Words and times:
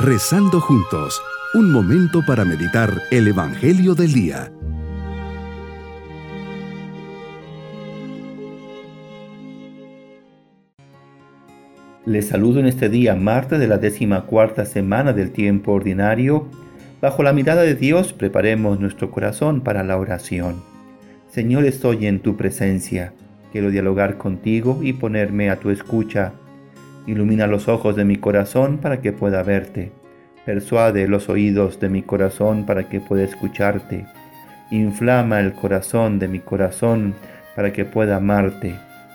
Rezando 0.00 0.60
juntos, 0.60 1.20
un 1.54 1.72
momento 1.72 2.22
para 2.24 2.44
meditar 2.44 3.02
el 3.10 3.26
Evangelio 3.26 3.96
del 3.96 4.12
Día. 4.12 4.52
Les 12.06 12.28
saludo 12.28 12.60
en 12.60 12.66
este 12.66 12.88
día, 12.88 13.16
martes 13.16 13.58
de 13.58 13.66
la 13.66 13.78
décima 13.78 14.26
cuarta 14.26 14.64
semana 14.66 15.12
del 15.12 15.32
tiempo 15.32 15.72
ordinario. 15.72 16.46
Bajo 17.00 17.24
la 17.24 17.32
mirada 17.32 17.62
de 17.62 17.74
Dios, 17.74 18.12
preparemos 18.12 18.78
nuestro 18.78 19.10
corazón 19.10 19.62
para 19.62 19.82
la 19.82 19.96
oración. 19.96 20.62
Señor, 21.28 21.64
estoy 21.64 22.06
en 22.06 22.20
tu 22.20 22.36
presencia. 22.36 23.14
Quiero 23.50 23.72
dialogar 23.72 24.16
contigo 24.16 24.78
y 24.80 24.92
ponerme 24.92 25.50
a 25.50 25.58
tu 25.58 25.70
escucha 25.70 26.34
Ilumina 27.08 27.46
los 27.46 27.68
ojos 27.68 27.96
de 27.96 28.04
mi 28.04 28.16
corazón 28.16 28.76
para 28.76 29.00
que 29.00 29.14
pueda 29.14 29.42
verte. 29.42 29.92
Persuade 30.44 31.08
los 31.08 31.30
oídos 31.30 31.80
de 31.80 31.88
mi 31.88 32.02
corazón 32.02 32.66
para 32.66 32.90
que 32.90 33.00
pueda 33.00 33.24
escucharte. 33.24 34.04
Inflama 34.70 35.40
el 35.40 35.54
corazón 35.54 36.18
de 36.18 36.28
mi 36.28 36.40
corazón 36.40 37.14
para 37.56 37.72
que 37.72 37.86
pueda 37.86 38.16
amarte. 38.16 38.74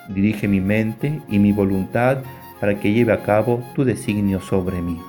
Dirige 0.10 0.48
mi 0.48 0.60
mente 0.60 1.22
y 1.30 1.38
mi 1.38 1.52
voluntad 1.52 2.24
para 2.60 2.80
que 2.80 2.92
lleve 2.92 3.14
a 3.14 3.22
cabo 3.22 3.64
tu 3.76 3.86
designio 3.86 4.42
sobre 4.42 4.82
mí. 4.82 5.00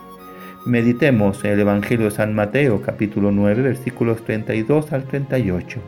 Meditemos 0.66 1.42
en 1.46 1.52
el 1.52 1.60
Evangelio 1.60 2.10
de 2.10 2.10
San 2.10 2.34
Mateo 2.34 2.82
capítulo 2.82 3.32
9 3.32 3.62
versículos 3.62 4.22
32 4.26 4.92
al 4.92 5.04
38. 5.04 5.80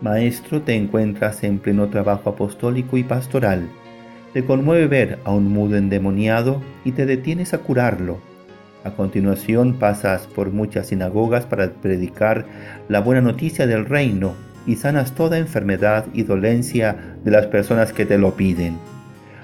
Maestro, 0.00 0.62
te 0.62 0.74
encuentras 0.76 1.44
en 1.44 1.58
pleno 1.58 1.88
trabajo 1.88 2.30
apostólico 2.30 2.96
y 2.96 3.02
pastoral 3.02 3.68
te 4.34 4.44
conmueve 4.44 4.88
ver 4.88 5.20
a 5.24 5.30
un 5.30 5.52
mudo 5.52 5.76
endemoniado 5.76 6.60
y 6.84 6.90
te 6.90 7.06
detienes 7.06 7.54
a 7.54 7.58
curarlo. 7.58 8.18
A 8.82 8.90
continuación 8.90 9.74
pasas 9.78 10.26
por 10.26 10.50
muchas 10.50 10.88
sinagogas 10.88 11.46
para 11.46 11.70
predicar 11.70 12.44
la 12.88 13.00
buena 13.00 13.20
noticia 13.20 13.68
del 13.68 13.86
reino 13.86 14.34
y 14.66 14.74
sanas 14.74 15.14
toda 15.14 15.38
enfermedad 15.38 16.06
y 16.12 16.24
dolencia 16.24 17.16
de 17.22 17.30
las 17.30 17.46
personas 17.46 17.92
que 17.92 18.06
te 18.06 18.18
lo 18.18 18.34
piden. 18.34 18.76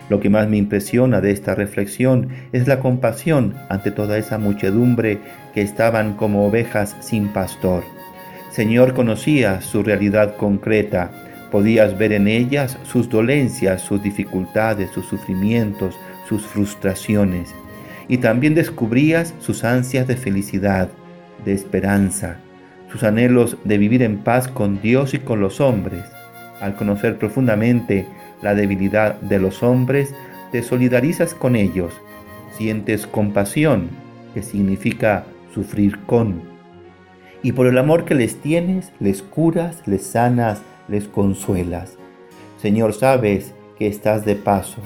Lo 0.09 0.19
que 0.19 0.29
más 0.29 0.49
me 0.49 0.57
impresiona 0.57 1.21
de 1.21 1.31
esta 1.31 1.55
reflexión 1.55 2.31
es 2.51 2.67
la 2.67 2.81
compasión 2.81 3.55
ante 3.69 3.93
toda 3.93 4.19
esa 4.19 4.39
muchedumbre 4.39 5.21
que 5.55 5.63
estaban 5.63 6.15
como 6.15 6.49
ovejas 6.49 6.97
sin 6.99 7.29
pastor. 7.29 7.85
Señor 8.51 8.95
conocía 8.95 9.61
su 9.61 9.85
realidad 9.85 10.35
concreta, 10.37 11.13
Podías 11.51 11.99
ver 11.99 12.13
en 12.13 12.29
ellas 12.29 12.79
sus 12.85 13.09
dolencias, 13.09 13.83
sus 13.83 14.03
dificultades, 14.03 14.91
sus 14.91 15.07
sufrimientos, 15.07 15.97
sus 16.29 16.47
frustraciones. 16.47 17.55
Y 18.09 18.19
también 18.19 18.55
descubrías 18.55 19.35
sus 19.41 19.65
ansias 19.65 20.07
de 20.07 20.17
felicidad, 20.17 20.89
de 21.45 21.53
esperanza, 21.53 22.37
sus 22.91 23.03
anhelos 23.03 23.57
de 23.65 23.79
vivir 23.79 24.03
en 24.03 24.19
paz 24.19 24.49
con 24.49 24.81
Dios 24.81 25.15
y 25.15 25.19
con 25.19 25.41
los 25.41 25.61
hombres. 25.61 26.05
Al 26.61 26.77
conocer 26.77 27.19
profundamente 27.19 28.07
la 28.43 28.55
debilidad 28.55 29.21
de 29.21 29.39
los 29.39 29.63
hombres, 29.63 30.15
te 30.53 30.63
solidarizas 30.63 31.35
con 31.35 31.57
ellos, 31.57 31.95
sientes 32.57 33.07
compasión, 33.07 33.89
que 34.35 34.43
significa 34.43 35.25
sufrir 35.55 35.99
con. 36.07 36.43
Y 37.43 37.53
por 37.53 37.67
el 37.67 37.79
amor 37.79 38.05
que 38.05 38.15
les 38.15 38.37
tienes, 38.37 38.93
les 39.01 39.23
curas, 39.23 39.83
les 39.87 40.05
sanas, 40.05 40.63
les 40.91 41.09
consuelas. 41.09 41.97
Señor, 42.59 42.93
sabes 42.93 43.55
que 43.79 43.87
estás 43.87 44.25
de 44.25 44.35
paso. 44.35 44.81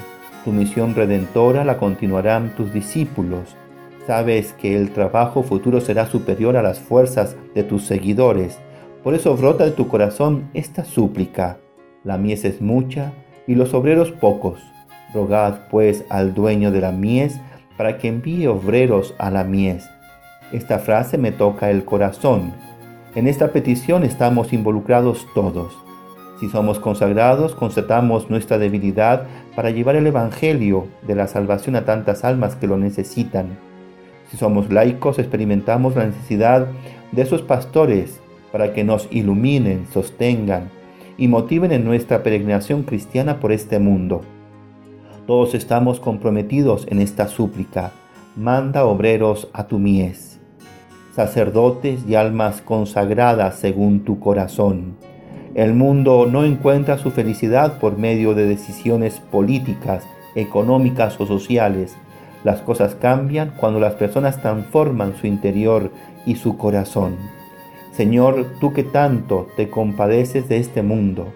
Tu 0.44 0.52
misión 0.52 0.94
redentora 0.94 1.64
la 1.64 1.78
continuarán 1.78 2.54
tus 2.54 2.72
discípulos. 2.72 3.56
Sabes 4.06 4.52
que 4.52 4.76
el 4.76 4.90
trabajo 4.90 5.42
futuro 5.42 5.80
será 5.80 6.06
superior 6.06 6.56
a 6.56 6.62
las 6.62 6.78
fuerzas 6.78 7.36
de 7.54 7.64
tus 7.64 7.84
seguidores. 7.84 8.58
Por 9.02 9.14
eso 9.14 9.36
brota 9.36 9.64
de 9.64 9.70
tu 9.70 9.88
corazón 9.88 10.50
esta 10.52 10.84
súplica. 10.84 11.58
La 12.04 12.18
mies 12.18 12.44
es 12.44 12.60
mucha 12.60 13.12
y 13.46 13.54
los 13.54 13.72
obreros 13.72 14.12
pocos. 14.12 14.60
Rogad 15.14 15.68
pues 15.70 16.04
al 16.10 16.34
dueño 16.34 16.70
de 16.70 16.80
la 16.80 16.92
mies 16.92 17.40
para 17.76 17.98
que 17.98 18.08
envíe 18.08 18.46
obreros 18.46 19.14
a 19.18 19.30
la 19.30 19.44
mies. 19.44 19.88
Esta 20.52 20.78
frase 20.78 21.18
me 21.18 21.32
toca 21.32 21.70
el 21.70 21.84
corazón. 21.84 22.52
En 23.14 23.26
esta 23.26 23.52
petición 23.52 24.04
estamos 24.04 24.52
involucrados 24.52 25.26
todos. 25.34 25.83
Si 26.44 26.50
somos 26.50 26.78
consagrados, 26.78 27.54
constatamos 27.54 28.28
nuestra 28.28 28.58
debilidad 28.58 29.22
para 29.56 29.70
llevar 29.70 29.96
el 29.96 30.06
Evangelio 30.06 30.88
de 31.06 31.14
la 31.14 31.26
salvación 31.26 31.74
a 31.74 31.86
tantas 31.86 32.22
almas 32.22 32.54
que 32.54 32.66
lo 32.66 32.76
necesitan. 32.76 33.56
Si 34.30 34.36
somos 34.36 34.70
laicos, 34.70 35.18
experimentamos 35.18 35.96
la 35.96 36.04
necesidad 36.04 36.66
de 37.12 37.22
esos 37.22 37.40
pastores 37.40 38.20
para 38.52 38.74
que 38.74 38.84
nos 38.84 39.08
iluminen, 39.10 39.86
sostengan 39.90 40.68
y 41.16 41.28
motiven 41.28 41.72
en 41.72 41.82
nuestra 41.82 42.22
peregrinación 42.22 42.82
cristiana 42.82 43.40
por 43.40 43.50
este 43.50 43.78
mundo. 43.78 44.20
Todos 45.26 45.54
estamos 45.54 45.98
comprometidos 45.98 46.86
en 46.90 47.00
esta 47.00 47.26
súplica. 47.26 47.92
Manda 48.36 48.84
obreros 48.84 49.48
a 49.54 49.66
tu 49.66 49.78
mies, 49.78 50.40
sacerdotes 51.16 52.04
y 52.06 52.16
almas 52.16 52.60
consagradas 52.60 53.58
según 53.58 54.00
tu 54.00 54.20
corazón 54.20 54.96
el 55.54 55.72
mundo 55.72 56.26
no 56.26 56.44
encuentra 56.44 56.98
su 56.98 57.12
felicidad 57.12 57.78
por 57.78 57.96
medio 57.96 58.34
de 58.34 58.44
decisiones 58.44 59.20
políticas, 59.20 60.04
económicas 60.34 61.20
o 61.20 61.26
sociales. 61.26 61.96
Las 62.42 62.60
cosas 62.60 62.96
cambian 62.96 63.52
cuando 63.56 63.78
las 63.78 63.94
personas 63.94 64.42
transforman 64.42 65.14
su 65.14 65.28
interior 65.28 65.92
y 66.26 66.34
su 66.34 66.56
corazón. 66.56 67.16
Señor, 67.92 68.46
tú 68.60 68.72
que 68.72 68.82
tanto 68.82 69.46
te 69.56 69.70
compadeces 69.70 70.48
de 70.48 70.58
este 70.58 70.82
mundo, 70.82 71.32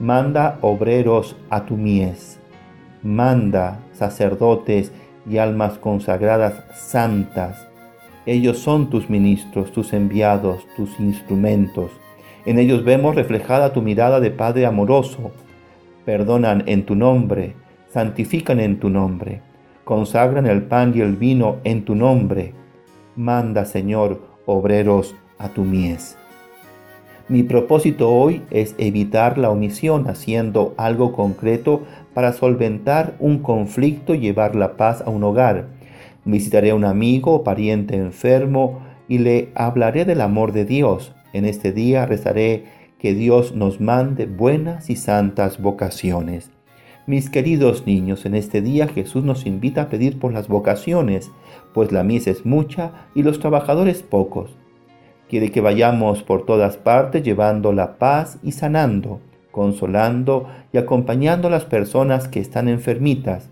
manda 0.00 0.58
obreros 0.62 1.36
a 1.50 1.66
tu 1.66 1.76
mies, 1.76 2.38
manda 3.02 3.80
sacerdotes 3.92 4.92
y 5.28 5.36
almas 5.36 5.76
consagradas 5.76 6.54
santas. 6.74 7.68
Ellos 8.24 8.60
son 8.60 8.88
tus 8.88 9.10
ministros, 9.10 9.72
tus 9.72 9.92
enviados, 9.92 10.66
tus 10.74 10.98
instrumentos 10.98 11.90
en 12.44 12.58
ellos 12.58 12.84
vemos 12.84 13.14
reflejada 13.14 13.72
tu 13.72 13.82
mirada 13.82 14.20
de 14.20 14.30
Padre 14.30 14.66
amoroso. 14.66 15.32
Perdonan 16.04 16.64
en 16.66 16.86
tu 16.86 16.94
nombre, 16.94 17.54
santifican 17.88 18.60
en 18.60 18.78
tu 18.78 18.88
nombre, 18.88 19.42
consagran 19.84 20.46
el 20.46 20.62
pan 20.62 20.92
y 20.94 21.00
el 21.00 21.16
vino 21.16 21.56
en 21.64 21.84
tu 21.84 21.94
nombre. 21.94 22.54
Manda, 23.16 23.64
Señor, 23.64 24.20
obreros 24.46 25.14
a 25.38 25.48
tu 25.48 25.62
mies. 25.62 26.16
Mi 27.28 27.42
propósito 27.42 28.10
hoy 28.10 28.42
es 28.50 28.74
evitar 28.78 29.36
la 29.36 29.50
omisión 29.50 30.08
haciendo 30.08 30.72
algo 30.78 31.12
concreto 31.12 31.82
para 32.14 32.32
solventar 32.32 33.16
un 33.18 33.40
conflicto 33.40 34.14
y 34.14 34.20
llevar 34.20 34.54
la 34.56 34.78
paz 34.78 35.02
a 35.02 35.10
un 35.10 35.24
hogar. 35.24 35.66
Visitaré 36.24 36.70
a 36.70 36.74
un 36.74 36.86
amigo 36.86 37.32
o 37.34 37.44
pariente 37.44 37.96
enfermo 37.96 38.80
y 39.08 39.18
le 39.18 39.50
hablaré 39.54 40.06
del 40.06 40.22
amor 40.22 40.52
de 40.52 40.64
Dios 40.64 41.14
en 41.32 41.44
este 41.44 41.72
día 41.72 42.06
rezaré 42.06 42.64
que 42.98 43.14
Dios 43.14 43.54
nos 43.54 43.80
mande 43.80 44.26
buenas 44.26 44.90
y 44.90 44.96
santas 44.96 45.60
vocaciones. 45.60 46.50
Mis 47.06 47.30
queridos 47.30 47.86
niños, 47.86 48.26
en 48.26 48.34
este 48.34 48.60
día 48.60 48.86
Jesús 48.86 49.24
nos 49.24 49.46
invita 49.46 49.82
a 49.82 49.88
pedir 49.88 50.18
por 50.18 50.32
las 50.32 50.48
vocaciones, 50.48 51.30
pues 51.72 51.90
la 51.90 52.02
mies 52.02 52.26
es 52.26 52.44
mucha 52.44 52.92
y 53.14 53.22
los 53.22 53.40
trabajadores 53.40 54.02
pocos. 54.02 54.56
Quiere 55.28 55.50
que 55.50 55.60
vayamos 55.60 56.22
por 56.22 56.44
todas 56.44 56.76
partes 56.76 57.22
llevando 57.22 57.72
la 57.72 57.98
paz 57.98 58.38
y 58.42 58.52
sanando, 58.52 59.20
consolando 59.50 60.48
y 60.72 60.78
acompañando 60.78 61.48
a 61.48 61.50
las 61.50 61.64
personas 61.64 62.28
que 62.28 62.40
están 62.40 62.68
enfermitas, 62.68 63.48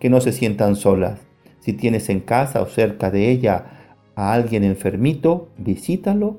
que 0.00 0.10
no 0.10 0.20
se 0.20 0.32
sientan 0.32 0.74
solas. 0.74 1.20
Si 1.60 1.72
tienes 1.72 2.08
en 2.08 2.20
casa 2.20 2.60
o 2.60 2.66
cerca 2.66 3.10
de 3.10 3.30
ella 3.30 3.66
a 4.14 4.32
alguien 4.32 4.64
enfermito, 4.64 5.48
visítalo 5.58 6.38